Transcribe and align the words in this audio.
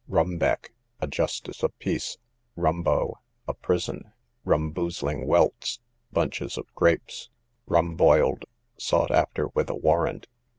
Rumbeck, 0.09 0.71
a 0.99 1.05
justice 1.05 1.61
of 1.61 1.77
peace. 1.77 2.17
Rumbo, 2.55 3.19
a 3.47 3.53
prison. 3.53 4.13
Rumboozling 4.43 5.27
welts, 5.27 5.79
bunches 6.11 6.57
of 6.57 6.65
grapes. 6.73 7.29
Rumboyled, 7.67 8.45
sought 8.79 9.11
after 9.11 9.49
with 9.49 9.69
a 9.69 9.75
warrant. 9.75 10.25